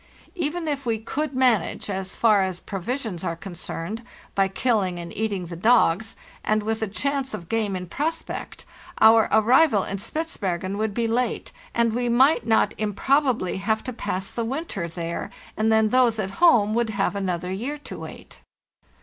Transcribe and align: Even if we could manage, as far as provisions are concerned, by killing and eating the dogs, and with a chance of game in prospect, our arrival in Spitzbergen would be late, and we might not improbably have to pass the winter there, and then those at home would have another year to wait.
Even 0.33 0.67
if 0.67 0.83
we 0.83 0.97
could 0.97 1.35
manage, 1.35 1.87
as 1.87 2.15
far 2.15 2.41
as 2.41 2.59
provisions 2.59 3.23
are 3.23 3.35
concerned, 3.35 4.01
by 4.33 4.47
killing 4.47 4.97
and 4.97 5.15
eating 5.15 5.45
the 5.45 5.55
dogs, 5.55 6.15
and 6.43 6.63
with 6.63 6.81
a 6.81 6.87
chance 6.87 7.35
of 7.35 7.47
game 7.49 7.75
in 7.75 7.85
prospect, 7.85 8.65
our 8.99 9.29
arrival 9.31 9.83
in 9.83 9.99
Spitzbergen 9.99 10.79
would 10.79 10.95
be 10.95 11.07
late, 11.07 11.51
and 11.75 11.93
we 11.93 12.09
might 12.09 12.47
not 12.47 12.73
improbably 12.79 13.57
have 13.57 13.83
to 13.83 13.93
pass 13.93 14.31
the 14.31 14.43
winter 14.43 14.87
there, 14.87 15.29
and 15.55 15.71
then 15.71 15.89
those 15.89 16.17
at 16.17 16.31
home 16.41 16.73
would 16.73 16.89
have 16.89 17.15
another 17.15 17.51
year 17.51 17.77
to 17.77 17.99
wait. 17.99 18.39